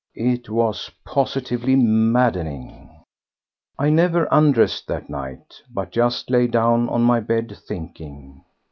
It 0.15 0.49
was 0.49 0.89
positively 1.05 1.75
maddening. 1.75 2.89
I 3.77 3.91
never 3.91 4.27
undressed 4.31 4.87
that 4.87 5.11
night, 5.11 5.61
but 5.71 5.91
just 5.91 6.31
lay 6.31 6.47
down 6.47 6.89
on 6.89 7.03
my 7.03 7.19
bed, 7.19 7.55
thinking. 7.67 8.43